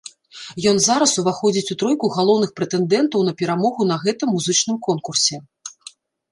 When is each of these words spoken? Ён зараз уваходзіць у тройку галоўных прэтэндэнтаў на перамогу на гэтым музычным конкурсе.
Ён 0.69 0.77
зараз 0.85 1.11
уваходзіць 1.23 1.71
у 1.75 1.77
тройку 1.83 2.09
галоўных 2.17 2.55
прэтэндэнтаў 2.61 3.27
на 3.29 3.37
перамогу 3.45 3.81
на 3.93 4.01
гэтым 4.07 4.27
музычным 4.39 4.77
конкурсе. 4.89 5.35